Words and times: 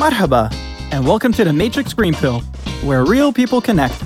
Marhaba, 0.00 0.50
and 0.92 1.06
welcome 1.06 1.30
to 1.30 1.44
the 1.44 1.52
Matrix 1.52 1.92
Green 1.92 2.14
Pill, 2.14 2.40
where 2.82 3.04
real 3.04 3.34
people 3.34 3.60
connect. 3.60 4.02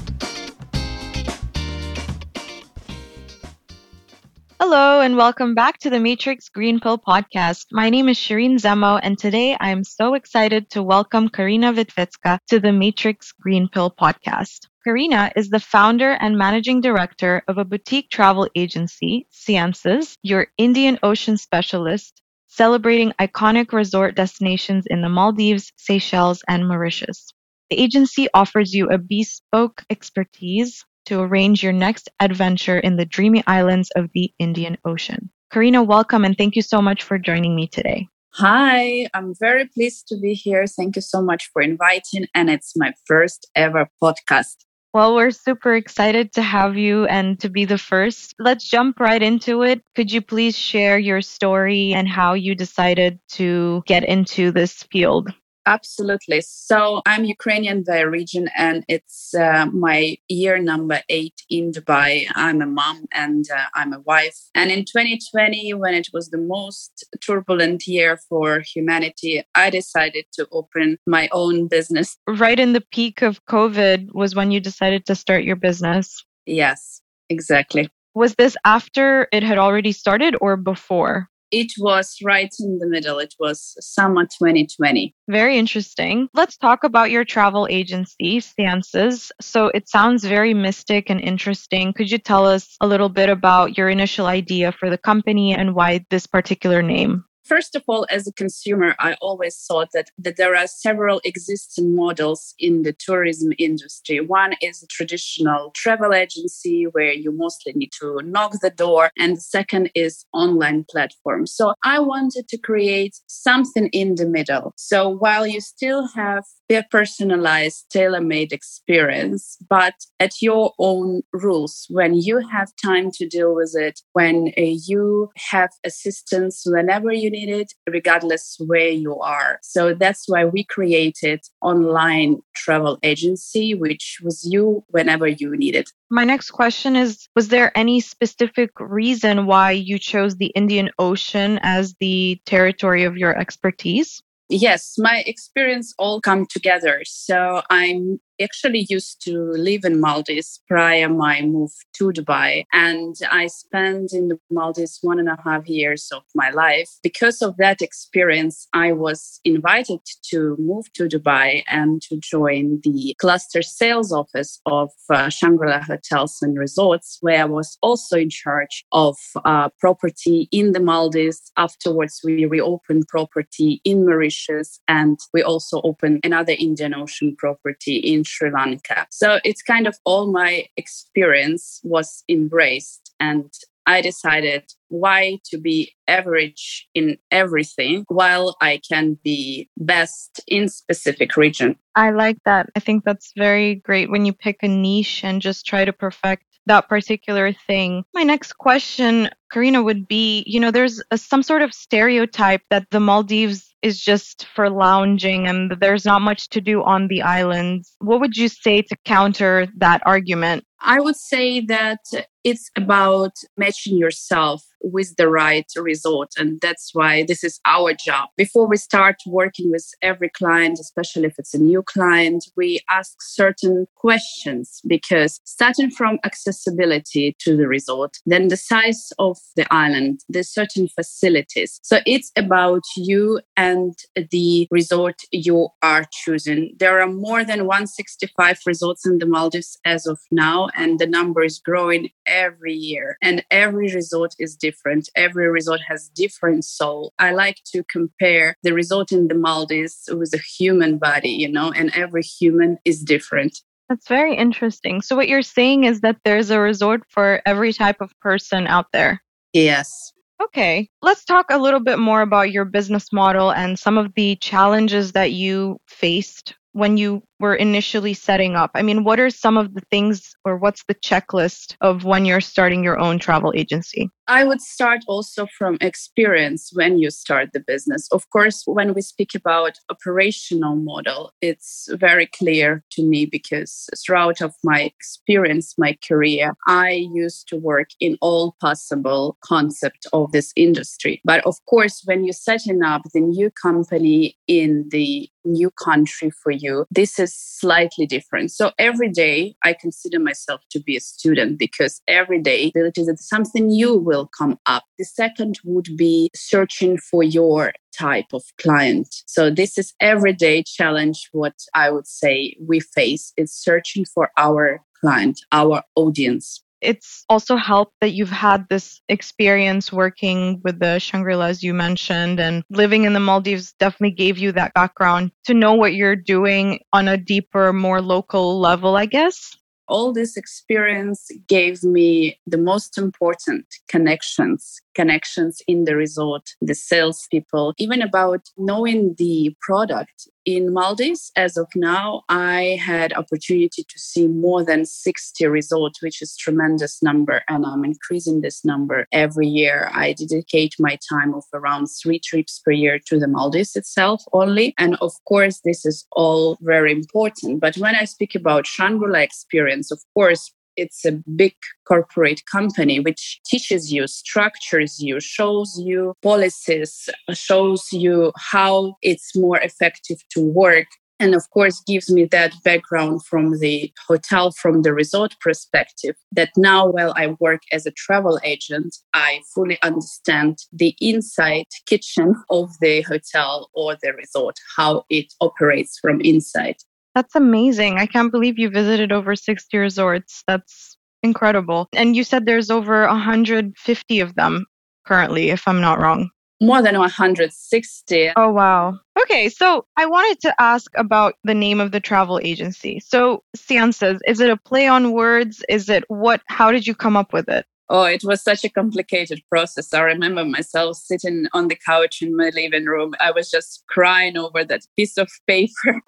Hello, 4.58 5.00
and 5.02 5.16
welcome 5.16 5.54
back 5.54 5.78
to 5.78 5.90
the 5.90 6.00
Matrix 6.00 6.48
Green 6.48 6.80
Pill 6.80 6.98
podcast. 6.98 7.66
My 7.70 7.90
name 7.90 8.08
is 8.08 8.16
Shireen 8.16 8.56
Zemo, 8.56 8.98
and 9.04 9.16
today 9.16 9.56
I 9.60 9.70
am 9.70 9.84
so 9.84 10.14
excited 10.14 10.68
to 10.70 10.82
welcome 10.82 11.28
Karina 11.28 11.72
Vitvytska 11.72 12.40
to 12.48 12.58
the 12.58 12.72
Matrix 12.72 13.30
Green 13.30 13.68
Pill 13.68 13.92
podcast. 13.92 14.66
Karina 14.82 15.30
is 15.36 15.48
the 15.50 15.60
founder 15.60 16.10
and 16.10 16.36
managing 16.36 16.80
director 16.80 17.44
of 17.46 17.56
a 17.56 17.64
boutique 17.64 18.10
travel 18.10 18.48
agency, 18.56 19.28
SEANSES, 19.30 20.16
your 20.24 20.48
Indian 20.58 20.98
Ocean 21.04 21.36
specialist, 21.36 22.20
celebrating 22.56 23.12
iconic 23.20 23.72
resort 23.72 24.14
destinations 24.14 24.84
in 24.86 25.02
the 25.02 25.08
Maldives, 25.08 25.72
Seychelles, 25.76 26.40
and 26.46 26.68
Mauritius. 26.68 27.32
The 27.68 27.80
agency 27.80 28.28
offers 28.32 28.72
you 28.72 28.88
a 28.88 28.98
bespoke 28.98 29.82
expertise 29.90 30.84
to 31.06 31.20
arrange 31.20 31.64
your 31.64 31.72
next 31.72 32.08
adventure 32.20 32.78
in 32.78 32.96
the 32.96 33.04
dreamy 33.04 33.42
islands 33.48 33.90
of 33.96 34.08
the 34.14 34.32
Indian 34.38 34.78
Ocean. 34.84 35.30
Karina, 35.52 35.82
welcome 35.82 36.24
and 36.24 36.38
thank 36.38 36.54
you 36.54 36.62
so 36.62 36.80
much 36.80 37.02
for 37.02 37.18
joining 37.18 37.56
me 37.56 37.66
today. 37.66 38.08
Hi, 38.34 39.08
I'm 39.14 39.34
very 39.38 39.66
pleased 39.66 40.06
to 40.08 40.16
be 40.16 40.34
here. 40.34 40.66
Thank 40.68 40.94
you 40.94 41.02
so 41.02 41.22
much 41.22 41.50
for 41.52 41.60
inviting, 41.60 42.26
and 42.34 42.50
it's 42.50 42.74
my 42.76 42.92
first 43.06 43.48
ever 43.56 43.88
podcast. 44.00 44.56
Well, 44.94 45.16
we're 45.16 45.32
super 45.32 45.74
excited 45.74 46.32
to 46.34 46.42
have 46.42 46.76
you 46.76 47.04
and 47.06 47.38
to 47.40 47.50
be 47.50 47.64
the 47.64 47.78
first. 47.78 48.34
Let's 48.38 48.70
jump 48.70 49.00
right 49.00 49.20
into 49.20 49.62
it. 49.62 49.82
Could 49.96 50.12
you 50.12 50.22
please 50.22 50.56
share 50.56 50.98
your 50.98 51.20
story 51.20 51.92
and 51.92 52.08
how 52.08 52.34
you 52.34 52.54
decided 52.54 53.18
to 53.32 53.82
get 53.86 54.04
into 54.04 54.52
this 54.52 54.84
field? 54.84 55.34
Absolutely. 55.66 56.42
So 56.42 57.00
I'm 57.06 57.24
Ukrainian 57.24 57.82
by 57.84 58.02
origin, 58.02 58.50
and 58.56 58.84
it's 58.88 59.34
uh, 59.34 59.66
my 59.66 60.16
year 60.28 60.58
number 60.58 61.00
eight 61.08 61.42
in 61.48 61.72
Dubai. 61.72 62.26
I'm 62.34 62.60
a 62.60 62.66
mom 62.66 63.06
and 63.12 63.44
uh, 63.50 63.64
I'm 63.74 63.92
a 63.92 64.00
wife. 64.00 64.38
And 64.54 64.70
in 64.70 64.84
2020, 64.84 65.72
when 65.74 65.94
it 65.94 66.08
was 66.12 66.30
the 66.30 66.38
most 66.38 67.04
turbulent 67.24 67.86
year 67.86 68.18
for 68.28 68.60
humanity, 68.60 69.42
I 69.54 69.70
decided 69.70 70.26
to 70.34 70.46
open 70.52 70.98
my 71.06 71.28
own 71.32 71.68
business. 71.68 72.18
Right 72.28 72.60
in 72.60 72.74
the 72.74 72.84
peak 72.92 73.22
of 73.22 73.44
COVID 73.46 74.12
was 74.12 74.34
when 74.34 74.50
you 74.50 74.60
decided 74.60 75.06
to 75.06 75.14
start 75.14 75.44
your 75.44 75.56
business. 75.56 76.24
Yes, 76.46 77.00
exactly. 77.30 77.88
Was 78.14 78.34
this 78.36 78.56
after 78.64 79.28
it 79.32 79.42
had 79.42 79.58
already 79.58 79.92
started 79.92 80.36
or 80.40 80.56
before? 80.56 81.28
It 81.54 81.70
was 81.78 82.16
right 82.24 82.52
in 82.58 82.78
the 82.78 82.88
middle. 82.88 83.20
It 83.20 83.34
was 83.38 83.76
summer 83.78 84.24
2020. 84.24 85.14
Very 85.28 85.56
interesting. 85.56 86.28
Let's 86.34 86.56
talk 86.56 86.82
about 86.82 87.12
your 87.12 87.24
travel 87.24 87.68
agency, 87.70 88.40
SEANSES. 88.40 89.30
So 89.40 89.68
it 89.68 89.88
sounds 89.88 90.24
very 90.24 90.52
mystic 90.52 91.10
and 91.10 91.20
interesting. 91.20 91.92
Could 91.92 92.10
you 92.10 92.18
tell 92.18 92.44
us 92.44 92.76
a 92.80 92.88
little 92.88 93.08
bit 93.08 93.28
about 93.28 93.78
your 93.78 93.88
initial 93.88 94.26
idea 94.26 94.72
for 94.72 94.90
the 94.90 94.98
company 94.98 95.54
and 95.54 95.76
why 95.76 96.04
this 96.10 96.26
particular 96.26 96.82
name? 96.82 97.24
First 97.44 97.74
of 97.74 97.82
all, 97.86 98.06
as 98.10 98.26
a 98.26 98.32
consumer, 98.32 98.94
I 98.98 99.14
always 99.20 99.56
thought 99.68 99.90
that, 99.92 100.10
that 100.18 100.36
there 100.36 100.56
are 100.56 100.66
several 100.66 101.20
existing 101.24 101.94
models 101.94 102.54
in 102.58 102.82
the 102.82 102.94
tourism 102.94 103.52
industry. 103.58 104.20
One 104.20 104.54
is 104.62 104.82
a 104.82 104.86
traditional 104.86 105.70
travel 105.74 106.14
agency 106.14 106.84
where 106.84 107.12
you 107.12 107.32
mostly 107.32 107.74
need 107.74 107.90
to 108.00 108.20
knock 108.24 108.52
the 108.62 108.70
door, 108.70 109.10
and 109.18 109.36
the 109.36 109.42
second 109.42 109.90
is 109.94 110.24
online 110.32 110.84
platform. 110.90 111.46
So 111.46 111.74
I 111.84 111.98
wanted 111.98 112.48
to 112.48 112.58
create 112.58 113.20
something 113.26 113.88
in 113.88 114.14
the 114.14 114.26
middle. 114.26 114.72
So 114.76 115.08
while 115.08 115.46
you 115.46 115.60
still 115.60 116.08
have 116.14 116.44
their 116.68 116.86
personalized, 116.90 117.86
tailor 117.90 118.20
made 118.20 118.52
experience, 118.52 119.58
but 119.68 119.94
at 120.18 120.40
your 120.40 120.72
own 120.78 121.22
rules. 121.32 121.86
When 121.90 122.14
you 122.14 122.38
have 122.48 122.72
time 122.82 123.10
to 123.12 123.26
deal 123.26 123.54
with 123.54 123.74
it, 123.76 124.00
when 124.14 124.52
uh, 124.56 124.62
you 124.62 125.30
have 125.50 125.70
assistance 125.84 126.62
whenever 126.64 127.12
you 127.12 127.30
it, 127.34 127.72
regardless 127.88 128.56
where 128.58 128.88
you 128.88 129.18
are. 129.20 129.58
So 129.62 129.94
that's 129.94 130.28
why 130.28 130.44
we 130.44 130.64
created 130.64 131.40
online 131.60 132.40
travel 132.54 132.98
agency, 133.02 133.74
which 133.74 134.18
was 134.22 134.44
you 134.50 134.84
whenever 134.88 135.26
you 135.26 135.56
need 135.56 135.74
it. 135.74 135.90
My 136.10 136.24
next 136.24 136.52
question 136.52 136.96
is 136.96 137.28
Was 137.34 137.48
there 137.48 137.76
any 137.76 138.00
specific 138.00 138.70
reason 138.78 139.46
why 139.46 139.72
you 139.72 139.98
chose 139.98 140.36
the 140.36 140.52
Indian 140.54 140.90
Ocean 140.98 141.58
as 141.62 141.94
the 142.00 142.40
territory 142.46 143.04
of 143.04 143.16
your 143.16 143.36
expertise? 143.36 144.22
Yes, 144.48 144.96
my 144.98 145.24
experience 145.26 145.94
all 145.98 146.20
come 146.20 146.46
together. 146.46 147.02
So 147.04 147.62
I'm 147.70 148.20
actually 148.40 148.86
used 148.88 149.22
to 149.24 149.38
live 149.52 149.84
in 149.84 150.00
Maldives 150.00 150.60
prior 150.68 151.08
my 151.08 151.42
move 151.42 151.72
to 151.94 152.10
Dubai. 152.10 152.64
And 152.72 153.14
I 153.30 153.46
spent 153.46 154.12
in 154.12 154.28
the 154.28 154.38
Maldives 154.50 154.98
one 155.02 155.18
and 155.18 155.28
a 155.28 155.38
half 155.44 155.68
years 155.68 156.10
of 156.12 156.22
my 156.34 156.50
life. 156.50 156.90
Because 157.02 157.42
of 157.42 157.56
that 157.58 157.80
experience, 157.80 158.68
I 158.72 158.92
was 158.92 159.40
invited 159.44 160.00
to 160.30 160.56
move 160.58 160.92
to 160.94 161.04
Dubai 161.04 161.62
and 161.68 162.02
to 162.02 162.16
join 162.16 162.80
the 162.82 163.14
cluster 163.18 163.62
sales 163.62 164.12
office 164.12 164.60
of 164.66 164.90
uh, 165.10 165.28
Shangri-La 165.28 165.80
Hotels 165.80 166.38
and 166.42 166.58
Resorts, 166.58 167.18
where 167.20 167.42
I 167.42 167.46
was 167.46 167.78
also 167.82 168.16
in 168.16 168.30
charge 168.30 168.84
of 168.92 169.16
uh, 169.44 169.68
property 169.78 170.48
in 170.50 170.72
the 170.72 170.80
Maldives. 170.80 171.52
Afterwards, 171.56 172.20
we 172.24 172.46
reopened 172.46 173.08
property 173.08 173.80
in 173.84 174.04
Mauritius 174.04 174.80
and 174.88 175.18
we 175.32 175.42
also 175.42 175.80
opened 175.82 176.20
another 176.24 176.54
Indian 176.58 176.94
Ocean 176.94 177.36
property 177.36 177.96
in 177.96 178.23
Sri 178.24 178.50
Lanka. 178.50 179.06
So 179.10 179.38
it's 179.44 179.62
kind 179.62 179.86
of 179.86 179.96
all 180.04 180.30
my 180.30 180.66
experience 180.76 181.80
was 181.84 182.24
embraced 182.28 183.14
and 183.20 183.52
I 183.86 184.00
decided 184.00 184.64
why 184.88 185.40
to 185.46 185.58
be 185.58 185.92
average 186.08 186.88
in 186.94 187.18
everything 187.30 188.04
while 188.08 188.56
I 188.60 188.80
can 188.88 189.18
be 189.22 189.68
best 189.76 190.40
in 190.46 190.68
specific 190.68 191.36
region. 191.36 191.76
I 191.94 192.10
like 192.10 192.38
that. 192.44 192.70
I 192.74 192.80
think 192.80 193.04
that's 193.04 193.32
very 193.36 193.76
great 193.76 194.10
when 194.10 194.24
you 194.24 194.32
pick 194.32 194.62
a 194.62 194.68
niche 194.68 195.22
and 195.22 195.42
just 195.42 195.66
try 195.66 195.84
to 195.84 195.92
perfect 195.92 196.44
that 196.66 196.88
particular 196.88 197.52
thing. 197.66 198.04
My 198.14 198.22
next 198.22 198.54
question, 198.54 199.28
Karina, 199.52 199.82
would 199.82 200.08
be 200.08 200.44
you 200.46 200.60
know, 200.60 200.70
there's 200.70 201.02
a, 201.10 201.18
some 201.18 201.42
sort 201.42 201.60
of 201.60 201.74
stereotype 201.74 202.62
that 202.70 202.88
the 202.90 203.00
Maldives 203.00 203.73
is 203.84 204.00
just 204.00 204.46
for 204.54 204.70
lounging 204.70 205.46
and 205.46 205.70
there's 205.78 206.06
not 206.06 206.22
much 206.22 206.48
to 206.48 206.60
do 206.60 206.82
on 206.82 207.06
the 207.08 207.20
islands. 207.20 207.94
What 207.98 208.18
would 208.20 208.34
you 208.34 208.48
say 208.48 208.80
to 208.80 208.96
counter 209.04 209.68
that 209.76 210.00
argument? 210.06 210.64
I 210.80 211.00
would 211.00 211.16
say 211.16 211.60
that 211.60 212.00
it's 212.44 212.70
about 212.76 213.32
matching 213.56 213.96
yourself 213.96 214.62
with 214.82 215.16
the 215.16 215.28
right 215.28 215.66
resort. 215.76 216.28
And 216.36 216.60
that's 216.60 216.90
why 216.92 217.24
this 217.26 217.42
is 217.42 217.58
our 217.64 217.94
job. 217.94 218.28
Before 218.36 218.68
we 218.68 218.76
start 218.76 219.16
working 219.26 219.70
with 219.70 219.86
every 220.02 220.28
client, 220.28 220.78
especially 220.78 221.24
if 221.24 221.38
it's 221.38 221.54
a 221.54 221.58
new 221.58 221.82
client, 221.82 222.44
we 222.54 222.80
ask 222.90 223.14
certain 223.20 223.86
questions 223.94 224.82
because 224.86 225.40
starting 225.44 225.90
from 225.90 226.18
accessibility 226.22 227.34
to 227.40 227.56
the 227.56 227.66
resort, 227.66 228.18
then 228.26 228.48
the 228.48 228.58
size 228.58 229.10
of 229.18 229.38
the 229.56 229.66
island, 229.72 230.20
there's 230.28 230.52
certain 230.52 230.88
facilities. 230.88 231.80
So 231.82 232.00
it's 232.04 232.30
about 232.36 232.82
you 232.96 233.40
and 233.56 233.94
the 234.30 234.68
resort 234.70 235.16
you 235.32 235.68
are 235.82 236.04
choosing. 236.12 236.74
There 236.78 237.00
are 237.00 237.10
more 237.10 237.42
than 237.42 237.60
165 237.60 238.58
resorts 238.66 239.06
in 239.06 239.16
the 239.16 239.26
Maldives 239.26 239.78
as 239.86 240.06
of 240.06 240.18
now, 240.30 240.68
and 240.74 240.98
the 240.98 241.06
number 241.06 241.42
is 241.42 241.58
growing 241.58 242.10
every 242.26 242.74
year. 242.74 243.16
And 243.22 243.44
every 243.50 243.92
resort 243.94 244.34
is 244.38 244.56
different. 244.56 245.08
Every 245.14 245.48
resort 245.48 245.80
has 245.88 246.08
different 246.08 246.64
soul. 246.64 247.12
I 247.18 247.32
like 247.32 247.58
to 247.72 247.84
compare 247.84 248.56
the 248.62 248.72
resort 248.72 249.12
in 249.12 249.28
the 249.28 249.34
Maldives 249.34 250.08
with 250.12 250.34
a 250.34 250.38
human 250.38 250.98
body, 250.98 251.30
you 251.30 251.48
know, 251.48 251.72
and 251.72 251.94
every 251.94 252.22
human 252.22 252.78
is 252.84 253.02
different. 253.02 253.58
That's 253.88 254.08
very 254.08 254.34
interesting. 254.34 255.02
So, 255.02 255.14
what 255.14 255.28
you're 255.28 255.42
saying 255.42 255.84
is 255.84 256.00
that 256.00 256.16
there's 256.24 256.50
a 256.50 256.58
resort 256.60 257.02
for 257.08 257.42
every 257.44 257.72
type 257.72 258.00
of 258.00 258.18
person 258.20 258.66
out 258.66 258.86
there. 258.92 259.22
Yes. 259.52 260.12
Okay, 260.42 260.88
let's 261.00 261.24
talk 261.24 261.46
a 261.50 261.58
little 261.58 261.80
bit 261.80 261.98
more 261.98 262.20
about 262.20 262.50
your 262.50 262.64
business 262.64 263.12
model 263.12 263.52
and 263.52 263.78
some 263.78 263.98
of 263.98 264.12
the 264.14 264.36
challenges 264.36 265.12
that 265.12 265.32
you 265.32 265.78
faced 265.86 266.54
when 266.72 266.96
you 266.96 267.22
were 267.44 267.54
initially 267.54 268.14
setting 268.14 268.56
up? 268.56 268.70
I 268.74 268.80
mean, 268.80 269.04
what 269.04 269.20
are 269.20 269.28
some 269.28 269.58
of 269.58 269.74
the 269.74 269.82
things 269.90 270.34
or 270.46 270.56
what's 270.56 270.82
the 270.88 270.94
checklist 270.94 271.76
of 271.82 272.04
when 272.04 272.24
you're 272.24 272.40
starting 272.40 272.82
your 272.82 272.98
own 272.98 273.18
travel 273.18 273.52
agency? 273.54 274.10
I 274.26 274.44
would 274.44 274.62
start 274.62 275.00
also 275.06 275.46
from 275.58 275.76
experience 275.82 276.70
when 276.72 276.96
you 276.96 277.10
start 277.10 277.50
the 277.52 277.60
business. 277.60 278.08
Of 278.10 278.30
course, 278.30 278.62
when 278.64 278.94
we 278.94 279.02
speak 279.02 279.34
about 279.34 279.72
operational 279.90 280.76
model, 280.76 281.32
it's 281.42 281.88
very 281.92 282.26
clear 282.26 282.82
to 282.92 283.02
me 283.02 283.26
because 283.26 283.90
throughout 284.02 284.40
of 284.40 284.54
my 284.64 284.80
experience, 284.80 285.74
my 285.76 285.98
career, 286.08 286.54
I 286.66 287.06
used 287.12 287.48
to 287.48 287.56
work 287.56 287.90
in 288.00 288.16
all 288.22 288.56
possible 288.58 289.36
concept 289.44 290.06
of 290.14 290.32
this 290.32 290.52
industry. 290.56 291.20
But 291.24 291.44
of 291.44 291.56
course, 291.66 292.00
when 292.06 292.24
you're 292.24 292.32
setting 292.32 292.82
up 292.82 293.02
the 293.12 293.20
new 293.20 293.50
company 293.50 294.38
in 294.48 294.88
the 294.90 295.28
new 295.44 295.70
country 295.70 296.30
for 296.30 296.50
you, 296.50 296.86
this 296.90 297.18
is 297.18 297.33
slightly 297.34 298.06
different. 298.06 298.50
So 298.50 298.72
every 298.78 299.08
day 299.08 299.56
I 299.64 299.74
consider 299.74 300.18
myself 300.18 300.60
to 300.70 300.80
be 300.80 300.96
a 300.96 301.00
student 301.00 301.58
because 301.58 302.00
every 302.08 302.40
day 302.40 302.72
is 302.74 303.28
something 303.28 303.66
new 303.66 303.96
will 303.96 304.28
come 304.38 304.58
up. 304.66 304.84
The 304.98 305.04
second 305.04 305.58
would 305.64 305.88
be 305.96 306.30
searching 306.34 306.98
for 306.98 307.22
your 307.22 307.72
type 307.96 308.32
of 308.32 308.42
client. 308.60 309.14
So 309.26 309.50
this 309.50 309.78
is 309.78 309.94
everyday 310.00 310.62
challenge. 310.64 311.28
What 311.32 311.54
I 311.74 311.90
would 311.90 312.06
say 312.06 312.56
we 312.60 312.80
face 312.80 313.32
is 313.36 313.52
searching 313.52 314.04
for 314.04 314.30
our 314.36 314.80
client, 315.00 315.40
our 315.52 315.82
audience 315.96 316.63
it's 316.84 317.24
also 317.28 317.56
helped 317.56 317.94
that 318.00 318.12
you've 318.12 318.30
had 318.30 318.68
this 318.68 319.00
experience 319.08 319.92
working 319.92 320.60
with 320.64 320.78
the 320.78 320.98
Shangri-Las 320.98 321.62
you 321.62 321.74
mentioned 321.74 322.38
and 322.38 322.62
living 322.70 323.04
in 323.04 323.12
the 323.14 323.20
Maldives 323.20 323.72
definitely 323.78 324.14
gave 324.14 324.38
you 324.38 324.52
that 324.52 324.74
background 324.74 325.32
to 325.44 325.54
know 325.54 325.74
what 325.74 325.94
you're 325.94 326.16
doing 326.16 326.80
on 326.92 327.08
a 327.08 327.16
deeper, 327.16 327.72
more 327.72 328.00
local 328.00 328.60
level, 328.60 328.96
I 328.96 329.06
guess. 329.06 329.56
All 329.86 330.12
this 330.12 330.36
experience 330.36 331.28
gave 331.46 331.82
me 331.82 332.38
the 332.46 332.56
most 332.56 332.96
important 332.96 333.66
connections 333.88 334.80
connections 334.94 335.60
in 335.66 335.84
the 335.84 335.96
resort 335.96 336.50
the 336.62 336.74
salespeople 336.74 337.74
even 337.78 338.00
about 338.00 338.48
knowing 338.56 339.14
the 339.18 339.54
product 339.60 340.28
in 340.44 340.72
maldives. 340.72 341.30
As 341.36 341.56
of 341.56 341.68
now 341.74 342.22
i 342.28 342.78
had 342.80 343.12
opportunity 343.12 343.84
to 343.84 343.98
see 343.98 344.26
more 344.26 344.64
than 344.64 344.84
60 344.84 345.46
resorts 345.46 346.02
which 346.02 346.20
is 346.22 346.36
tremendous 346.36 347.02
number 347.02 347.42
and 347.48 347.64
i'm 347.66 347.84
increasing 347.84 348.40
this 348.40 348.64
number 348.64 349.06
every 349.12 349.46
year. 349.46 349.90
I 349.92 350.12
dedicate 350.12 350.74
my 350.78 350.98
time 351.08 351.34
of 351.34 351.44
around 351.52 351.86
three 351.86 352.18
trips 352.18 352.60
per 352.64 352.72
year 352.72 352.98
to 353.06 353.18
the 353.18 353.28
maldives 353.28 353.76
itself 353.76 354.22
only 354.32 354.74
and 354.78 354.96
of 355.00 355.12
course 355.26 355.60
this 355.64 355.84
is 355.86 356.06
all 356.12 356.58
very 356.60 356.92
important. 356.92 357.60
But 357.60 357.76
when 357.76 357.94
i 357.94 358.04
speak 358.04 358.34
about 358.34 358.66
shangri-la 358.66 359.20
experience 359.20 359.90
of 359.90 360.00
course 360.14 360.52
it's 360.76 361.04
a 361.04 361.12
big 361.36 361.54
corporate 361.86 362.42
company 362.50 363.00
which 363.00 363.40
teaches 363.44 363.92
you 363.92 364.06
structures 364.06 365.00
you 365.00 365.20
shows 365.20 365.78
you 365.78 366.14
policies 366.22 367.08
shows 367.32 367.92
you 367.92 368.32
how 368.36 368.94
it's 369.02 369.36
more 369.36 369.58
effective 369.58 370.18
to 370.30 370.40
work 370.40 370.86
and 371.20 371.34
of 371.34 371.48
course 371.50 371.82
gives 371.86 372.10
me 372.10 372.24
that 372.24 372.52
background 372.64 373.24
from 373.24 373.58
the 373.60 373.92
hotel 374.08 374.50
from 374.50 374.82
the 374.82 374.92
resort 374.92 375.34
perspective 375.40 376.16
that 376.32 376.50
now 376.56 376.86
while 376.86 377.12
i 377.16 377.28
work 377.40 377.62
as 377.72 377.86
a 377.86 377.92
travel 377.92 378.38
agent 378.44 378.96
i 379.12 379.40
fully 379.54 379.80
understand 379.82 380.58
the 380.72 380.94
inside 381.00 381.66
kitchen 381.86 382.34
of 382.50 382.70
the 382.80 383.02
hotel 383.02 383.70
or 383.74 383.96
the 384.02 384.12
resort 384.12 384.56
how 384.76 385.04
it 385.08 385.32
operates 385.40 385.98
from 386.00 386.20
inside 386.20 386.76
that's 387.14 387.34
amazing. 387.34 387.98
I 387.98 388.06
can't 388.06 388.32
believe 388.32 388.58
you 388.58 388.70
visited 388.70 389.12
over 389.12 389.36
60 389.36 389.76
resorts. 389.76 390.42
That's 390.46 390.96
incredible. 391.22 391.88
And 391.94 392.14
you 392.14 392.24
said 392.24 392.46
there's 392.46 392.70
over 392.70 393.06
150 393.06 394.20
of 394.20 394.34
them 394.34 394.66
currently, 395.06 395.50
if 395.50 395.66
I'm 395.66 395.80
not 395.80 396.00
wrong. 396.00 396.30
More 396.60 396.80
than 396.82 396.98
160. 396.98 398.30
Oh, 398.36 398.50
wow. 398.50 398.98
Okay, 399.20 399.48
so 399.48 399.86
I 399.96 400.06
wanted 400.06 400.40
to 400.42 400.54
ask 400.60 400.90
about 400.96 401.34
the 401.44 401.54
name 401.54 401.80
of 401.80 401.90
the 401.90 402.00
travel 402.00 402.40
agency. 402.42 403.00
So, 403.00 403.42
SEANSES, 403.56 404.20
is 404.26 404.40
it 404.40 404.50
a 404.50 404.56
play 404.56 404.86
on 404.86 405.12
words? 405.12 405.64
Is 405.68 405.88
it 405.88 406.04
what? 406.08 406.40
How 406.46 406.70
did 406.70 406.86
you 406.86 406.94
come 406.94 407.16
up 407.16 407.32
with 407.32 407.48
it? 407.48 407.66
Oh, 407.90 408.04
it 408.04 408.24
was 408.24 408.42
such 408.42 408.64
a 408.64 408.70
complicated 408.70 409.42
process. 409.50 409.92
I 409.92 410.00
remember 410.00 410.44
myself 410.44 410.96
sitting 410.96 411.46
on 411.52 411.68
the 411.68 411.76
couch 411.76 412.22
in 412.22 412.34
my 412.34 412.50
living 412.54 412.86
room. 412.86 413.14
I 413.20 413.30
was 413.30 413.50
just 413.50 413.84
crying 413.88 414.38
over 414.38 414.64
that 414.64 414.86
piece 414.96 415.18
of 415.18 415.28
paper. 415.46 416.00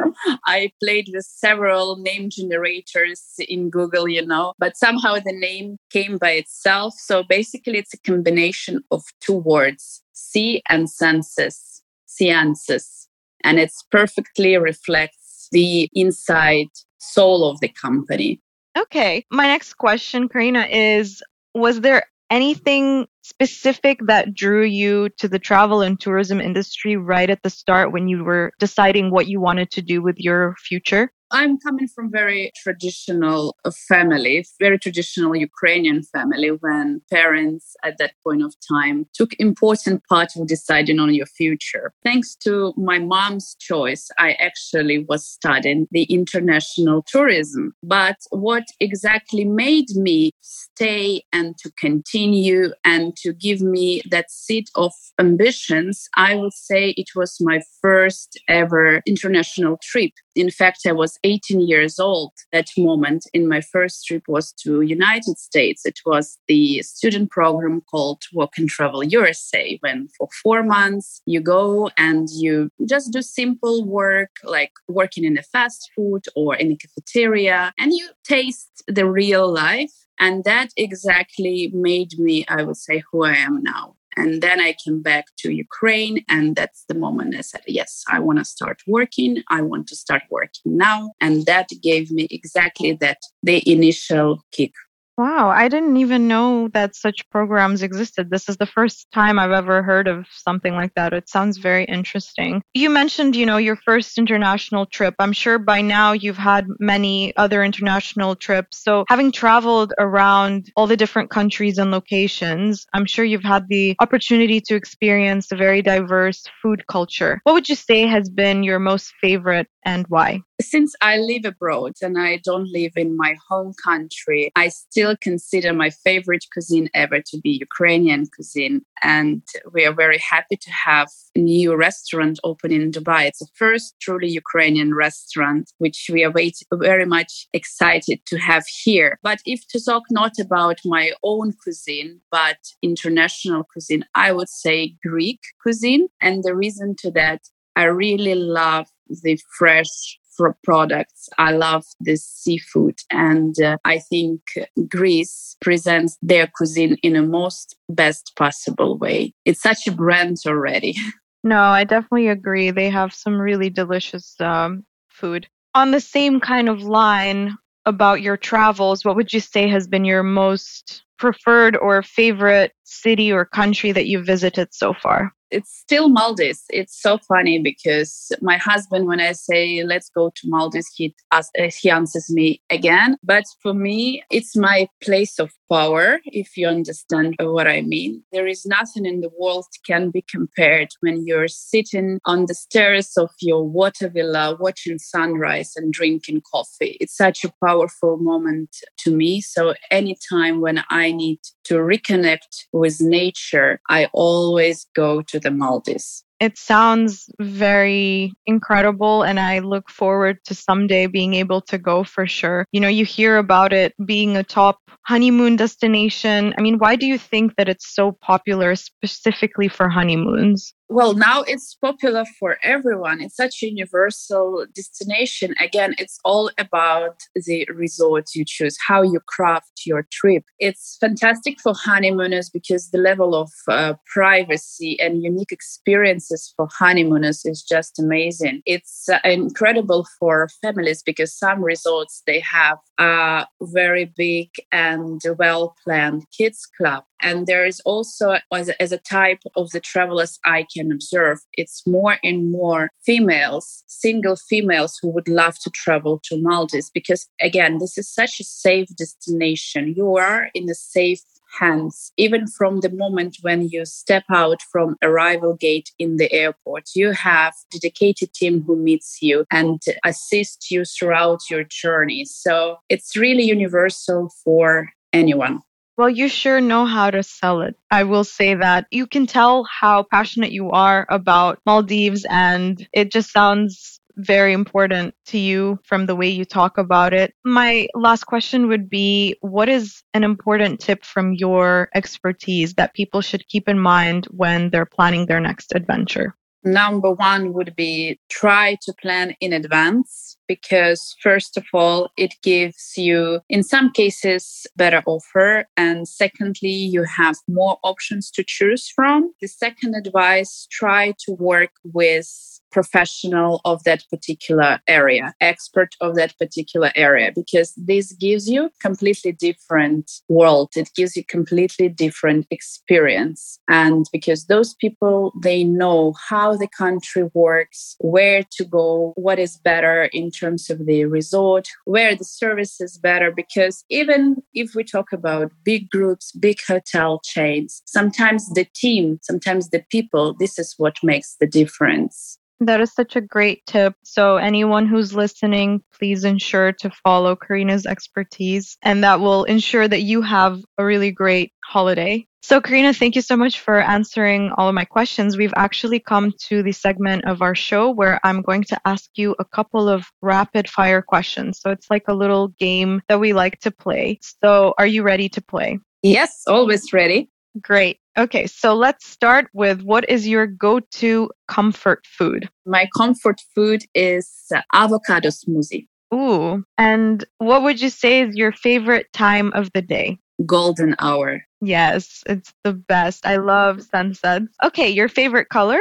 I 0.47 0.73
played 0.83 1.09
with 1.13 1.25
several 1.25 1.97
name 1.97 2.31
generators 2.31 3.23
in 3.39 3.69
Google, 3.69 4.09
you 4.09 4.25
know, 4.25 4.55
but 4.59 4.77
somehow 4.77 5.17
the 5.17 5.39
name 5.39 5.77
came 5.91 6.17
by 6.17 6.31
itself. 6.33 6.95
So 6.97 7.23
basically, 7.23 7.79
it's 7.79 7.93
a 7.93 8.01
combination 8.01 8.83
of 8.91 9.03
two 9.21 9.37
words, 9.37 10.03
sea 10.13 10.63
and 10.71 10.89
senses, 10.89 11.83
SEANSES. 12.07 13.09
And 13.45 13.61
it 13.61 13.71
perfectly 13.91 14.57
reflects 14.57 15.49
the 15.53 15.89
inside 15.93 16.69
soul 16.99 17.49
of 17.49 17.61
the 17.61 17.69
company. 17.69 18.41
Okay. 18.77 19.25
My 19.31 19.47
next 19.47 19.75
question, 19.75 20.29
Karina, 20.29 20.67
is 20.71 21.23
was 21.57 21.81
there 21.81 22.05
anything 22.31 23.07
specific 23.23 23.99
that 24.07 24.35
drew 24.35 24.65
you 24.65 25.09
to 25.19 25.29
the 25.29 25.39
travel 25.39 25.81
and 25.81 25.99
tourism 25.99 26.41
industry 26.41 26.97
right 26.97 27.31
at 27.31 27.43
the 27.43 27.51
start 27.51 27.93
when 27.93 28.09
you 28.09 28.25
were 28.25 28.53
deciding 28.59 29.11
what 29.11 29.29
you 29.29 29.41
wanted 29.41 29.71
to 29.71 29.83
do 29.83 30.03
with 30.03 30.17
your 30.19 30.55
future? 30.59 31.11
I'm 31.33 31.59
coming 31.59 31.89
from 31.89 32.11
very 32.11 32.53
traditional 32.57 33.57
uh, 33.65 33.73
family, 33.89 34.47
very 34.61 34.79
traditional 34.79 35.35
Ukrainian 35.35 36.03
family 36.05 36.51
when 36.51 37.03
parents 37.13 37.75
at 37.85 37.99
that 37.99 38.13
point 38.23 38.43
of 38.45 38.55
time 38.73 39.07
took 39.13 39.33
important 39.41 40.03
part 40.09 40.37
of 40.37 40.47
deciding 40.47 41.01
on 41.01 41.13
your 41.13 41.27
future. 41.27 41.93
Thanks 42.05 42.37
to 42.45 42.73
my 42.77 42.99
mom's 43.01 43.57
choice, 43.59 44.09
I 44.19 44.33
actually 44.35 45.05
was 45.09 45.27
studying 45.27 45.89
the 45.91 46.05
international 46.05 47.03
tourism. 47.09 47.73
But 47.83 48.17
what 48.31 48.65
exactly 48.79 49.45
made 49.45 49.91
me 49.97 50.31
stay 50.41 51.23
and 51.33 51.59
to 51.59 51.73
continue 51.73 52.71
and 52.85 53.17
to 53.17 53.33
give 53.33 53.61
me 53.61 54.03
that 54.11 54.31
seed 54.31 54.69
of 54.77 54.93
ambitions, 55.19 56.09
I 56.17 56.37
would 56.37 56.55
say 56.55 56.91
it 56.91 57.09
was 57.17 57.39
my 57.41 57.61
first 57.83 58.39
ever 58.49 59.03
international 59.07 59.79
trip. 59.83 60.13
In 60.37 60.51
fact, 60.51 60.81
I 60.87 60.93
was 60.93 61.19
18 61.25 61.61
years 61.61 61.99
old 61.99 62.33
that 62.53 62.69
moment 62.77 63.25
in 63.33 63.49
my 63.49 63.63
first 63.63 64.07
trip 64.07 64.23
was 64.29 64.53
to 64.63 64.83
united 64.83 65.39
states. 65.39 65.87
It 65.87 65.99
was 66.05 66.39
the 66.47 66.83
student 66.83 67.31
program 67.31 67.81
called 67.91 68.23
Work 68.35 68.53
and 68.59 68.69
Travel 68.69 69.03
usa 69.03 69.79
when 69.81 70.09
for 70.17 70.29
four 70.43 70.63
months 70.63 71.23
you 71.27 71.41
go 71.41 71.91
and 71.97 72.29
you 72.31 72.71
just 72.85 73.13
do 73.13 73.23
simple 73.23 73.85
work 73.85 74.31
like 74.45 74.73
working 74.89 75.25
in 75.25 75.39
a 75.39 75.43
fast 75.43 75.91
food 75.95 76.25
or 76.35 76.55
in 76.55 76.73
a 76.73 76.77
cafeteria 76.77 77.73
and 77.79 77.93
you 77.93 78.09
taste 78.25 78.83
the 78.87 79.09
real 79.09 79.51
life 79.51 79.93
and 80.19 80.45
that 80.45 80.69
exactly 80.77 81.71
made 81.75 82.19
me 82.19 82.45
i 82.49 82.63
would 82.63 82.77
say 82.77 83.03
who 83.11 83.25
i 83.25 83.35
am 83.35 83.63
now 83.63 83.95
and 84.17 84.43
then 84.43 84.61
I 84.61 84.75
came 84.85 85.03
back 85.03 85.27
to 85.39 85.53
Ukraine. 85.53 86.25
And 86.29 86.57
that's 86.57 86.85
the 86.89 86.95
moment 86.95 87.37
I 87.37 87.43
said, 87.43 87.63
yes, 87.67 88.03
I 88.09 88.19
want 88.19 88.39
to 88.39 88.45
start 88.45 88.83
working. 88.87 89.43
I 89.51 89.63
want 89.63 89.87
to 89.89 89.97
start 89.97 90.23
working 90.31 90.77
now. 90.77 91.13
And 91.21 91.45
that 91.47 91.69
gave 91.83 92.11
me 92.11 92.27
exactly 92.31 92.93
that, 92.95 93.19
the 93.43 93.63
initial 93.71 94.43
kick 94.53 94.73
Wow, 95.19 95.49
I 95.49 95.69
didn't 95.69 95.97
even 95.97 96.29
know 96.29 96.69
that 96.75 96.95
such 96.95 97.29
programs 97.31 97.83
existed. 97.83 98.29
This 98.29 98.51
is 98.51 98.59
the 98.59 98.67
first 98.67 99.07
time 99.15 99.39
I've 99.39 99.51
ever 99.51 99.83
heard 99.83 100.09
of 100.09 100.27
something 100.31 100.75
like 100.75 100.93
that. 100.95 101.15
It 101.15 101.31
sounds 101.31 101.57
very 101.57 101.85
interesting. 101.85 102.63
You 102.75 102.91
mentioned, 102.91 103.35
you 103.35 103.47
know, 103.47 103.57
your 103.57 103.77
first 103.77 104.19
international 104.19 104.85
trip. 104.85 105.15
I'm 105.19 105.33
sure 105.33 105.59
by 105.59 105.81
now 105.81 106.13
you've 106.13 106.37
had 106.37 106.67
many 106.79 107.35
other 107.39 107.65
international 107.65 108.37
trips. 108.37 108.83
So, 108.83 109.05
having 109.09 109.33
traveled 109.33 109.95
around 109.99 110.71
all 110.77 110.87
the 110.87 110.99
different 110.99 111.31
countries 111.31 111.79
and 111.79 111.91
locations, 111.91 112.87
I'm 112.93 113.07
sure 113.07 113.25
you've 113.25 113.43
had 113.43 113.69
the 113.69 113.97
opportunity 114.01 114.61
to 114.67 114.75
experience 114.75 115.51
a 115.51 115.57
very 115.57 115.81
diverse 115.81 116.45
food 116.61 116.87
culture. 116.89 117.41
What 117.45 117.55
would 117.55 117.71
you 117.71 117.75
say 117.75 118.07
has 118.07 118.29
been 118.29 118.63
your 118.63 118.79
most 118.79 119.15
favorite 119.23 119.69
and 119.87 120.05
why? 120.09 120.43
Since 120.61 120.95
I 121.01 121.19
live 121.19 121.45
abroad 121.45 121.93
and 122.03 122.19
I 122.19 122.41
don't 122.43 122.71
live 122.71 122.93
in 122.97 123.17
my 123.17 123.37
home 123.49 123.73
country, 123.83 124.51
I 124.57 124.69
still 124.69 125.06
consider 125.15 125.73
my 125.73 125.91
favorite 125.91 126.45
cuisine 126.53 126.89
ever 126.95 127.21
to 127.21 127.39
be 127.39 127.51
Ukrainian 127.51 128.27
cuisine. 128.35 128.81
And 129.03 129.43
we 129.73 129.85
are 129.85 129.93
very 129.93 130.19
happy 130.19 130.57
to 130.57 130.71
have 130.71 131.09
a 131.35 131.39
new 131.39 131.77
restaurant 131.77 132.41
open 132.43 132.73
in 132.73 132.91
Dubai. 132.91 133.27
It's 133.27 133.39
the 133.39 133.49
first 133.55 133.95
truly 134.01 134.29
Ukrainian 134.29 134.95
restaurant, 134.95 135.71
which 135.79 136.11
we 136.13 136.25
are 136.25 136.33
very 136.73 137.07
much 137.07 137.47
excited 137.53 138.19
to 138.27 138.39
have 138.39 138.65
here. 138.67 139.19
But 139.23 139.39
if 139.45 139.61
to 139.69 139.79
talk 139.85 140.05
not 140.11 140.33
about 140.41 140.79
my 140.85 141.13
own 141.23 141.53
cuisine, 141.63 142.21
but 142.31 142.59
international 142.83 143.65
cuisine, 143.65 144.05
I 144.15 144.33
would 144.33 144.49
say 144.49 144.97
Greek 145.05 145.41
cuisine. 145.63 146.09
And 146.21 146.43
the 146.43 146.57
reason 146.57 146.97
to 147.03 147.11
that, 147.13 147.43
I 147.77 147.85
really 147.85 148.35
love 148.35 148.87
the 149.09 149.39
fresh 149.59 150.19
products. 150.65 151.29
I 151.39 151.53
love 151.53 151.85
this 152.01 152.25
seafood. 152.25 152.99
And 153.11 153.61
uh, 153.61 153.77
I 153.85 153.99
think 153.99 154.41
Greece 154.89 155.57
presents 155.61 156.19
their 156.23 156.47
cuisine 156.47 156.97
in 157.03 157.17
a 157.17 157.23
most 157.23 157.77
best 157.89 158.33
possible 158.37 158.99
way. 158.99 159.35
It's 159.45 159.63
such 159.63 159.87
a 159.87 159.93
brand 159.93 160.37
already. 160.47 160.97
No, 161.45 161.61
I 161.61 161.85
definitely 161.85 162.27
agree. 162.27 162.73
They 162.73 162.91
have 162.91 163.15
some 163.15 163.41
really 163.41 163.71
delicious 163.71 164.35
um, 164.41 164.85
food. 165.09 165.47
On 165.77 165.93
the 165.93 166.01
same 166.01 166.41
kind 166.41 166.69
of 166.69 166.83
line 166.83 167.57
about 167.85 168.21
your 168.21 168.37
travels, 168.37 169.05
what 169.05 169.15
would 169.15 169.33
you 169.33 169.39
say 169.39 169.69
has 169.69 169.87
been 169.87 170.05
your 170.05 170.25
most 170.25 171.05
preferred 171.19 171.77
or 171.77 172.03
favorite 172.03 172.73
city 172.83 173.31
or 173.31 173.45
country 173.45 173.93
that 173.93 174.07
you've 174.07 174.27
visited 174.27 174.75
so 174.75 174.93
far? 174.93 175.33
It's 175.51 175.77
still 175.77 176.09
Maldives. 176.09 176.65
It's 176.71 177.01
so 177.01 177.19
funny 177.19 177.61
because 177.61 178.33
my 178.41 178.57
husband, 178.57 179.07
when 179.07 179.21
I 179.21 179.33
say 179.33 179.83
let's 179.85 180.11
go 180.11 180.31
to 180.31 180.43
Maldives, 180.45 180.91
he, 180.95 181.15
asks, 181.33 181.53
uh, 181.59 181.71
he 181.81 181.91
answers 181.91 182.31
me 182.31 182.63
again. 182.71 183.17
But 183.23 183.45
for 183.63 183.75
me, 183.75 184.23
it's 184.31 184.57
my 184.57 184.89
place 185.03 185.39
of 185.39 185.53
power, 185.71 186.21
if 186.27 186.57
you 186.57 186.67
understand 186.67 187.37
what 187.41 187.67
I 187.67 187.83
mean. 187.83 188.23
There 188.33 188.47
is 188.47 188.67
nothing 188.67 189.07
in 189.07 189.21
the 189.21 189.31
world 189.39 189.67
can 189.87 190.11
be 190.11 190.25
compared 190.29 190.89
when 191.01 191.27
you're 191.27 191.49
sitting 191.49 192.21
on 192.25 192.47
the 192.47 192.55
stairs 192.55 193.13
of 193.17 193.31
your 193.41 193.65
water 193.65 194.09
villa, 194.09 194.57
watching 194.59 194.99
sunrise 194.99 195.73
and 195.77 195.93
drinking 195.93 196.43
coffee. 196.51 196.97
It's 197.01 197.17
such 197.17 197.45
a 197.45 197.53
powerful 197.65 198.17
moment 198.19 198.77
to 198.99 199.11
me. 199.11 199.41
So 199.41 199.75
anytime 199.91 200.61
when 200.61 200.83
I 200.91 201.13
need 201.13 201.41
to 201.67 201.75
reconnect 201.75 202.67
with 202.73 203.01
nature, 203.01 203.81
I 203.89 204.09
always 204.13 204.87
go 204.95 205.23
to 205.23 205.41
the 205.41 205.51
Maldives. 205.51 206.25
It 206.39 206.59
sounds 206.59 207.31
very 207.41 208.35
incredible, 208.45 209.23
and 209.23 209.41
I 209.41 209.61
look 209.61 209.89
forward 209.89 210.39
to 210.45 210.55
someday 210.55 211.07
being 211.07 211.33
able 211.33 211.63
to 211.63 211.79
go 211.79 212.05
for 212.05 212.27
sure. 212.27 212.67
You 212.73 212.81
know, 212.81 212.89
you 212.89 213.07
hear 213.07 213.39
about 213.39 213.73
it 213.73 213.95
being 214.05 214.37
a 214.37 214.43
top 214.43 214.79
honeymoon 215.07 215.57
destination. 215.57 216.53
I 216.59 216.61
mean, 216.61 216.77
why 216.77 216.97
do 216.97 217.07
you 217.07 217.17
think 217.17 217.57
that 217.57 217.71
it's 217.71 217.95
so 217.95 218.13
popular 218.13 218.75
specifically 218.77 219.69
for 219.69 219.89
honeymoons? 219.89 220.75
Well 220.89 221.15
now 221.15 221.43
it's 221.43 221.75
popular 221.75 222.25
for 222.39 222.59
everyone. 222.63 223.21
It's 223.21 223.37
such 223.37 223.63
a 223.63 223.67
universal 223.67 224.67
destination. 224.75 225.55
Again 225.61 225.95
it's 225.99 226.19
all 226.25 226.51
about 226.59 227.21
the 227.35 227.69
resort 227.75 228.27
you 228.35 228.45
choose 228.47 228.77
how 228.87 229.03
you 229.03 229.21
craft 229.27 229.83
your 229.85 230.07
trip. 230.13 230.45
It's 230.59 230.97
fantastic 231.01 231.61
for 231.61 231.75
honeymooners 231.75 232.51
because 232.51 232.91
the 232.91 232.99
level 232.99 233.35
of 233.35 233.51
uh, 233.69 233.95
privacy 234.13 234.99
and 235.01 235.23
unique 235.23 235.53
experiences 235.53 236.53
for 236.57 236.69
honeymooners 236.71 237.45
is 237.45 237.63
just 237.63 237.99
amazing. 237.99 238.63
It's 238.67 239.09
uh, 239.09 239.19
incredible 239.25 240.07
for 240.19 240.49
families 240.63 241.03
because 241.03 241.37
some 241.37 241.63
resorts 241.63 242.23
they 242.27 242.41
have 242.41 242.79
a 242.99 243.47
very 243.61 244.05
big 244.17 244.51
and 244.73 245.21
well 245.39 245.75
planned 245.85 246.25
kids 246.37 246.67
club. 246.77 247.05
And 247.21 247.47
there 247.47 247.65
is 247.65 247.81
also, 247.81 248.39
as 248.53 248.69
a, 248.69 248.83
as 248.83 248.93
a 248.93 248.99
type 248.99 249.41
of 249.57 249.71
the 249.71 249.81
travelers 249.81 250.39
I 250.45 250.67
can 250.77 250.93
observe, 250.93 251.41
it's 251.55 251.87
more 251.87 252.19
and 252.23 252.51
more 252.51 252.91
females, 253.05 253.83
single 253.87 254.37
females 254.37 254.99
who 255.01 255.09
would 255.09 255.29
love 255.29 255.59
to 255.61 255.71
travel 255.71 256.21
to 256.25 256.41
Maldives 256.41 256.91
because, 256.91 257.29
again, 257.41 257.79
this 257.79 257.97
is 257.99 258.09
such 258.09 258.41
a 258.41 258.45
safe 258.45 258.89
destination. 258.97 259.95
You 259.97 260.17
are 260.17 260.49
in 260.55 260.69
a 260.71 260.75
safe 260.75 261.23
hands 261.59 262.13
even 262.17 262.47
from 262.47 262.81
the 262.81 262.91
moment 262.91 263.39
when 263.43 263.69
you 263.69 263.85
step 263.85 264.25
out 264.31 264.61
from 264.71 264.97
arrival 265.03 265.55
gate 265.55 265.91
in 265.99 266.17
the 266.17 266.31
airport. 266.33 266.85
You 266.95 267.13
have 267.13 267.55
dedicated 267.71 268.35
team 268.35 268.63
who 268.67 268.77
meets 268.77 269.23
you 269.23 269.45
and 269.51 269.81
assists 270.05 270.71
you 270.71 270.85
throughout 270.85 271.41
your 271.51 271.65
journey. 271.65 272.25
So 272.25 272.79
it's 272.89 273.17
really 273.17 273.45
universal 273.45 274.31
for 274.45 274.91
anyone 275.13 275.63
well, 275.97 276.11
you 276.11 276.29
sure 276.29 276.61
know 276.61 276.85
how 276.85 277.11
to 277.11 277.23
sell 277.23 277.63
it. 277.63 277.77
I 277.91 278.05
will 278.05 278.25
say 278.25 278.55
that. 278.55 278.87
You 278.91 279.07
can 279.07 279.27
tell 279.27 279.65
how 279.65 280.03
passionate 280.03 280.53
you 280.53 280.71
are 280.71 281.07
about 281.09 281.61
Maldives, 281.65 282.27
and 282.29 282.87
it 282.93 283.11
just 283.11 283.33
sounds 283.33 284.01
very 284.17 284.53
important 284.53 285.15
to 285.27 285.39
you 285.39 285.79
from 285.85 286.07
the 286.07 286.17
way 286.17 286.29
you 286.29 286.45
talk 286.45 286.79
about 286.79 287.13
it. 287.13 287.35
My 287.45 287.89
last 287.95 288.25
question 288.25 288.69
would 288.69 288.89
be 288.89 289.37
What 289.41 289.69
is 289.69 290.03
an 290.15 290.25
important 290.25 290.81
tip 290.81 291.05
from 291.05 291.35
your 291.35 291.91
expertise 291.95 292.75
that 292.75 292.95
people 292.95 293.21
should 293.21 293.49
keep 293.49 293.69
in 293.69 293.79
mind 293.79 294.27
when 294.31 294.71
they're 294.71 294.87
planning 294.87 295.27
their 295.27 295.41
next 295.41 295.75
adventure? 295.75 296.35
Number 296.65 297.13
one 297.13 297.53
would 297.53 297.77
be 297.77 298.19
try 298.29 298.77
to 298.83 298.93
plan 299.01 299.37
in 299.41 299.53
advance 299.53 300.26
because 300.49 301.17
first 301.23 301.57
of 301.57 301.65
all 301.73 302.11
it 302.17 302.35
gives 302.43 302.95
you 302.97 303.41
in 303.49 303.63
some 303.63 303.91
cases 303.93 304.67
better 304.77 305.03
offer 305.07 305.67
and 305.77 306.09
secondly 306.09 306.69
you 306.69 307.05
have 307.05 307.37
more 307.49 307.79
options 307.83 308.31
to 308.31 308.45
choose 308.47 308.89
from. 308.89 309.33
The 309.41 309.49
second 309.49 309.95
advice 309.95 310.67
try 310.71 311.15
to 311.25 311.33
work 311.33 311.71
with 311.85 312.61
professional 312.77 313.63
of 313.65 313.83
that 313.85 314.05
particular 314.11 314.79
area, 314.87 315.33
expert 315.41 315.95
of 316.03 316.15
that 316.15 316.37
particular 316.39 316.91
area, 316.95 317.33
because 317.35 317.73
this 317.75 318.13
gives 318.13 318.51
you 318.51 318.69
completely 318.83 319.33
different 319.33 320.11
world. 320.29 320.69
It 320.77 320.91
gives 320.95 321.17
you 321.17 321.25
completely 321.25 321.89
different 321.89 322.47
experience. 322.51 323.59
And 323.67 324.05
because 324.13 324.45
those 324.45 324.75
people, 324.75 325.33
they 325.43 325.65
know 325.65 326.13
how 326.29 326.55
the 326.55 326.69
country 326.69 327.31
works, 327.33 327.97
where 328.01 328.43
to 328.59 328.65
go, 328.67 329.15
what 329.17 329.39
is 329.39 329.57
better 329.57 330.11
in 330.13 330.31
terms 330.31 330.69
of 330.69 330.85
the 330.85 331.07
resort, 331.07 331.67
where 331.87 332.15
the 332.15 332.25
service 332.25 332.79
is 332.79 332.99
better. 332.99 333.33
Because 333.33 333.85
even 333.89 334.43
if 334.53 334.75
we 334.75 334.85
talk 334.85 335.15
about 335.15 335.51
big 335.65 335.89
groups, 335.89 336.33
big 336.33 336.59
hotel 336.69 337.23
chains, 337.25 337.81
sometimes 337.87 338.51
the 338.51 338.67
team, 338.75 339.19
sometimes 339.23 339.71
the 339.71 339.83
people, 339.91 340.35
this 340.35 340.59
is 340.59 340.75
what 340.77 340.97
makes 341.03 341.37
the 341.41 341.47
difference. 341.47 342.39
That 342.61 342.81
is 342.81 342.93
such 342.93 343.17
a 343.17 343.21
great 343.21 343.65
tip. 343.67 343.95
So, 344.03 344.37
anyone 344.37 344.87
who's 344.87 345.15
listening, 345.15 345.83
please 345.93 346.25
ensure 346.25 346.73
to 346.73 346.91
follow 347.05 347.37
Karina's 347.37 347.85
expertise, 347.85 348.79
and 348.83 349.05
that 349.05 349.21
will 349.21 349.45
ensure 349.45 349.87
that 349.87 350.03
you 350.03 350.23
have 350.23 350.61
a 350.79 350.85
really 350.85 351.11
great 351.11 351.53
holiday. 351.63 352.27
So, 352.43 352.61
Karina, 352.61 352.95
thank 352.95 353.15
you 353.15 353.23
so 353.23 353.37
much 353.37 353.61
for 353.61 353.81
answering 353.81 354.53
all 354.57 354.69
of 354.69 354.75
my 354.75 354.85
questions. 354.87 355.37
We've 355.37 355.53
actually 355.57 356.01
come 356.01 356.33
to 356.49 356.63
the 356.63 356.73
segment 356.73 357.27
of 357.27 357.43
our 357.43 357.55
show 357.55 357.91
where 357.91 358.21
I'm 358.25 358.41
going 358.41 358.63
to 358.65 358.81
ask 358.87 359.11
you 359.17 359.35
a 359.39 359.45
couple 359.45 359.89
of 359.89 360.07
rapid 360.23 360.71
fire 360.71 361.03
questions. 361.03 361.61
So, 361.61 361.71
it's 361.71 361.91
like 361.91 362.05
a 362.09 362.15
little 362.15 362.49
game 362.59 363.03
that 363.09 363.21
we 363.21 363.35
like 363.35 363.61
to 363.61 363.71
play. 363.71 364.19
So, 364.43 364.75
are 364.79 364.87
you 364.87 365.03
ready 365.03 365.29
to 365.31 365.43
play? 365.43 365.79
Yes, 366.03 366.45
always 366.47 366.91
ready. 366.95 367.29
Great. 367.61 367.99
Okay, 368.19 368.47
so 368.47 368.75
let's 368.75 369.07
start 369.07 369.49
with 369.53 369.83
what 369.83 370.09
is 370.09 370.27
your 370.27 370.47
go 370.47 370.81
to 370.81 371.31
comfort 371.49 372.07
food? 372.07 372.49
My 372.65 372.89
comfort 372.97 373.43
food 373.55 373.85
is 373.95 374.51
avocado 374.73 375.29
smoothie. 375.29 375.87
Ooh, 376.15 376.65
and 376.79 377.25
what 377.39 377.63
would 377.63 377.81
you 377.81 377.91
say 377.91 378.23
is 378.23 378.35
your 378.35 378.53
favorite 378.53 379.13
time 379.13 379.53
of 379.55 379.71
the 379.75 379.83
day? 379.83 380.19
Golden 380.47 380.95
hour. 380.99 381.43
Yes, 381.61 382.23
it's 382.27 382.55
the 382.65 382.73
best. 382.73 383.27
I 383.27 383.37
love 383.37 383.83
sunsets. 383.83 384.47
Okay, 384.65 384.89
your 384.89 385.09
favorite 385.09 385.51
color? 385.51 385.81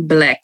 Black. 0.00 0.42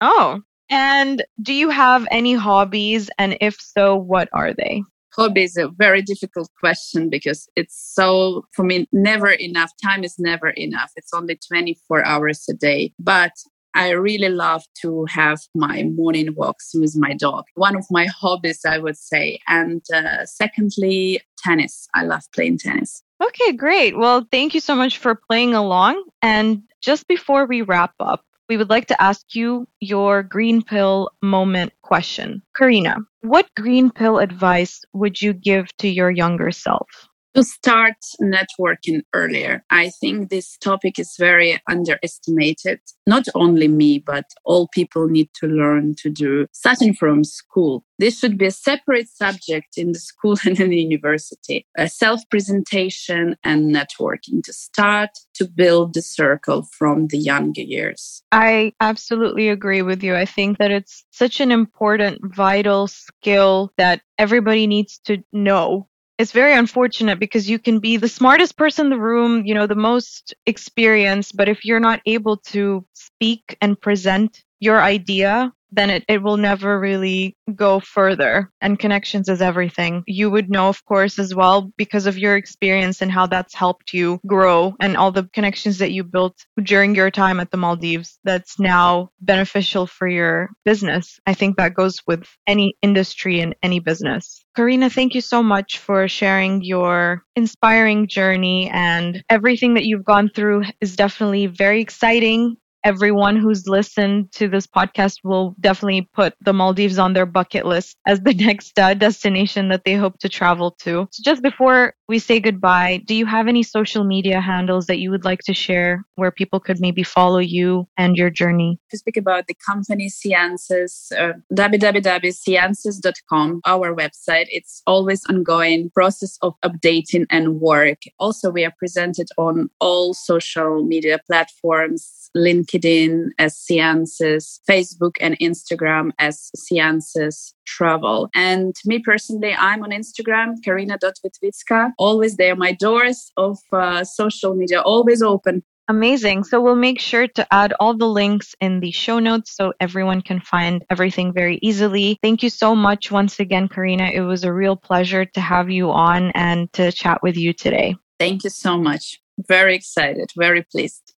Oh, 0.00 0.40
and 0.68 1.22
do 1.40 1.52
you 1.52 1.70
have 1.70 2.08
any 2.10 2.34
hobbies? 2.34 3.08
And 3.18 3.36
if 3.40 3.60
so, 3.60 3.94
what 3.94 4.28
are 4.32 4.52
they? 4.52 4.82
Hobby 5.14 5.42
is 5.42 5.56
a 5.56 5.68
very 5.68 6.02
difficult 6.02 6.48
question 6.58 7.08
because 7.08 7.48
it's 7.56 7.92
so 7.94 8.44
for 8.52 8.64
me 8.64 8.86
never 8.92 9.28
enough 9.28 9.70
time 9.82 10.04
is 10.04 10.16
never 10.18 10.50
enough 10.50 10.90
it's 10.96 11.12
only 11.14 11.38
24 11.48 12.04
hours 12.04 12.44
a 12.50 12.54
day 12.54 12.92
but 12.98 13.32
I 13.74 13.90
really 13.90 14.28
love 14.28 14.64
to 14.82 15.06
have 15.06 15.40
my 15.54 15.84
morning 15.84 16.34
walks 16.36 16.72
with 16.74 16.94
my 16.96 17.14
dog. 17.14 17.44
One 17.54 17.76
of 17.76 17.86
my 17.90 18.06
hobbies, 18.06 18.60
I 18.66 18.78
would 18.78 18.98
say. 18.98 19.38
And 19.48 19.82
uh, 19.94 20.26
secondly, 20.26 21.20
tennis. 21.38 21.88
I 21.94 22.04
love 22.04 22.22
playing 22.34 22.58
tennis. 22.58 23.02
Okay, 23.22 23.52
great. 23.52 23.96
Well, 23.96 24.26
thank 24.30 24.54
you 24.54 24.60
so 24.60 24.74
much 24.74 24.98
for 24.98 25.14
playing 25.14 25.54
along. 25.54 26.04
And 26.20 26.62
just 26.82 27.08
before 27.08 27.46
we 27.46 27.62
wrap 27.62 27.94
up, 28.00 28.24
we 28.48 28.56
would 28.56 28.70
like 28.70 28.86
to 28.86 29.02
ask 29.02 29.34
you 29.34 29.66
your 29.80 30.22
green 30.22 30.62
pill 30.62 31.10
moment 31.22 31.72
question. 31.82 32.42
Karina, 32.56 32.98
what 33.20 33.48
green 33.56 33.90
pill 33.90 34.18
advice 34.18 34.84
would 34.92 35.20
you 35.20 35.32
give 35.32 35.74
to 35.78 35.88
your 35.88 36.10
younger 36.10 36.50
self? 36.50 37.08
To 37.34 37.42
start 37.42 37.96
networking 38.20 39.02
earlier. 39.14 39.64
I 39.70 39.90
think 40.00 40.28
this 40.28 40.56
topic 40.58 40.98
is 40.98 41.14
very 41.18 41.60
underestimated. 41.68 42.80
Not 43.06 43.26
only 43.34 43.68
me, 43.68 43.98
but 43.98 44.26
all 44.44 44.68
people 44.68 45.08
need 45.08 45.30
to 45.40 45.46
learn 45.46 45.94
to 45.98 46.10
do 46.10 46.46
starting 46.52 46.94
from 46.94 47.24
school. 47.24 47.84
This 47.98 48.18
should 48.18 48.36
be 48.36 48.46
a 48.46 48.50
separate 48.50 49.08
subject 49.08 49.76
in 49.76 49.92
the 49.92 49.98
school 49.98 50.36
and 50.44 50.58
in 50.58 50.70
the 50.70 50.80
university. 50.80 51.66
A 51.76 51.88
self 51.88 52.20
presentation 52.30 53.36
and 53.44 53.74
networking 53.74 54.42
to 54.44 54.52
start 54.52 55.10
to 55.34 55.46
build 55.46 55.94
the 55.94 56.02
circle 56.02 56.68
from 56.76 57.08
the 57.08 57.18
younger 57.18 57.62
years. 57.62 58.22
I 58.32 58.72
absolutely 58.80 59.48
agree 59.48 59.82
with 59.82 60.02
you. 60.02 60.14
I 60.16 60.24
think 60.26 60.58
that 60.58 60.70
it's 60.70 61.04
such 61.10 61.40
an 61.40 61.52
important, 61.52 62.20
vital 62.34 62.88
skill 62.88 63.72
that 63.76 64.02
everybody 64.18 64.66
needs 64.66 65.00
to 65.04 65.22
know 65.32 65.88
it's 66.22 66.30
very 66.32 66.54
unfortunate 66.54 67.18
because 67.18 67.50
you 67.50 67.58
can 67.58 67.80
be 67.80 67.96
the 67.96 68.08
smartest 68.08 68.56
person 68.56 68.86
in 68.86 68.90
the 68.90 68.98
room, 69.00 69.44
you 69.44 69.54
know, 69.54 69.66
the 69.66 69.74
most 69.74 70.34
experienced, 70.46 71.36
but 71.36 71.48
if 71.48 71.64
you're 71.64 71.80
not 71.80 72.00
able 72.06 72.36
to 72.36 72.86
speak 72.92 73.56
and 73.60 73.78
present 73.80 74.44
your 74.60 74.80
idea 74.80 75.52
then 75.72 75.90
it, 75.90 76.04
it 76.08 76.22
will 76.22 76.36
never 76.36 76.78
really 76.78 77.36
go 77.54 77.80
further. 77.80 78.50
And 78.60 78.78
connections 78.78 79.28
is 79.28 79.42
everything. 79.42 80.04
You 80.06 80.30
would 80.30 80.50
know, 80.50 80.68
of 80.68 80.84
course, 80.84 81.18
as 81.18 81.34
well, 81.34 81.72
because 81.76 82.06
of 82.06 82.18
your 82.18 82.36
experience 82.36 83.02
and 83.02 83.10
how 83.10 83.26
that's 83.26 83.54
helped 83.54 83.92
you 83.92 84.20
grow 84.26 84.74
and 84.80 84.96
all 84.96 85.10
the 85.12 85.28
connections 85.32 85.78
that 85.78 85.92
you 85.92 86.04
built 86.04 86.36
during 86.62 86.94
your 86.94 87.10
time 87.10 87.40
at 87.40 87.50
the 87.50 87.56
Maldives 87.56 88.18
that's 88.24 88.58
now 88.58 89.10
beneficial 89.20 89.86
for 89.86 90.06
your 90.06 90.50
business. 90.64 91.18
I 91.26 91.34
think 91.34 91.56
that 91.56 91.74
goes 91.74 92.00
with 92.06 92.24
any 92.46 92.74
industry 92.82 93.40
and 93.40 93.54
any 93.62 93.80
business. 93.80 94.44
Karina, 94.54 94.90
thank 94.90 95.14
you 95.14 95.22
so 95.22 95.42
much 95.42 95.78
for 95.78 96.06
sharing 96.08 96.62
your 96.62 97.22
inspiring 97.36 98.06
journey 98.06 98.68
and 98.70 99.22
everything 99.30 99.74
that 99.74 99.84
you've 99.84 100.04
gone 100.04 100.28
through 100.28 100.64
is 100.80 100.96
definitely 100.96 101.46
very 101.46 101.80
exciting 101.80 102.56
everyone 102.84 103.36
who's 103.36 103.66
listened 103.66 104.30
to 104.32 104.48
this 104.48 104.66
podcast 104.66 105.18
will 105.24 105.54
definitely 105.60 106.08
put 106.14 106.34
the 106.40 106.52
Maldives 106.52 106.98
on 106.98 107.12
their 107.12 107.26
bucket 107.26 107.66
list 107.66 107.96
as 108.06 108.20
the 108.20 108.34
next 108.48 108.78
uh, 108.78 108.94
destination 108.94 109.68
that 109.68 109.84
they 109.84 109.94
hope 109.94 110.18
to 110.18 110.28
travel 110.28 110.72
to. 110.80 111.08
So, 111.10 111.22
just 111.24 111.42
before 111.42 111.94
we 112.08 112.18
say 112.18 112.40
goodbye, 112.40 113.02
do 113.06 113.14
you 113.14 113.26
have 113.26 113.48
any 113.48 113.62
social 113.62 114.04
media 114.04 114.40
handles 114.40 114.86
that 114.86 114.98
you 114.98 115.10
would 115.10 115.24
like 115.24 115.40
to 115.46 115.54
share 115.54 116.04
where 116.16 116.30
people 116.30 116.60
could 116.60 116.80
maybe 116.80 117.02
follow 117.02 117.38
you 117.38 117.86
and 117.96 118.16
your 118.16 118.30
journey? 118.30 118.78
To 118.90 118.98
speak 118.98 119.16
about 119.16 119.46
the 119.46 119.56
company 119.66 120.08
SEANSES, 120.08 121.12
uh, 121.18 121.32
www.seanses.com, 121.52 123.60
our 123.64 123.94
website, 123.94 124.46
it's 124.48 124.82
always 124.86 125.24
ongoing 125.28 125.90
process 125.90 126.38
of 126.42 126.54
updating 126.64 127.26
and 127.30 127.60
work. 127.60 127.98
Also, 128.18 128.50
we 128.50 128.64
are 128.64 128.74
presented 128.78 129.28
on 129.38 129.70
all 129.80 130.14
social 130.14 130.84
media 130.84 131.20
platforms, 131.26 132.30
LinkedIn 132.72 133.30
as 133.38 133.56
SEANSES, 133.56 134.60
Facebook 134.68 135.16
and 135.20 135.38
Instagram 135.38 136.10
as 136.18 136.50
SEANSES 136.56 137.54
Travel. 137.66 138.28
And 138.34 138.74
me 138.84 138.98
personally, 138.98 139.54
I'm 139.54 139.82
on 139.82 139.90
Instagram, 139.90 140.62
karina.vitvytska. 140.64 141.92
Always 141.98 142.36
there. 142.36 142.56
My 142.56 142.72
doors 142.72 143.30
of 143.36 143.58
uh, 143.72 144.04
social 144.04 144.54
media 144.54 144.80
always 144.80 145.22
open. 145.22 145.62
Amazing. 145.88 146.44
So 146.44 146.60
we'll 146.60 146.76
make 146.76 147.00
sure 147.00 147.26
to 147.26 147.46
add 147.52 147.74
all 147.80 147.96
the 147.96 148.06
links 148.06 148.54
in 148.60 148.80
the 148.80 148.92
show 148.92 149.18
notes 149.18 149.54
so 149.54 149.72
everyone 149.80 150.22
can 150.22 150.40
find 150.40 150.84
everything 150.88 151.32
very 151.32 151.58
easily. 151.60 152.18
Thank 152.22 152.42
you 152.42 152.50
so 152.50 152.74
much 152.74 153.10
once 153.10 153.40
again, 153.40 153.68
Karina. 153.68 154.04
It 154.04 154.20
was 154.20 154.44
a 154.44 154.52
real 154.52 154.76
pleasure 154.76 155.24
to 155.24 155.40
have 155.40 155.70
you 155.70 155.90
on 155.90 156.30
and 156.34 156.72
to 156.74 156.92
chat 156.92 157.22
with 157.22 157.36
you 157.36 157.52
today. 157.52 157.96
Thank 158.18 158.44
you 158.44 158.50
so 158.50 158.78
much. 158.78 159.20
Very 159.48 159.74
excited, 159.74 160.30
very 160.36 160.62
pleased. 160.62 161.11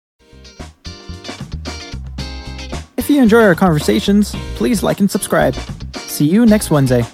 If 3.05 3.11
you 3.11 3.21
enjoy 3.21 3.43
our 3.43 3.55
conversations, 3.55 4.35
please 4.55 4.83
like 4.83 5.01
and 5.01 5.11
subscribe. 5.11 5.55
See 6.07 6.25
you 6.25 6.47
next 6.47 6.71
Wednesday. 6.71 7.05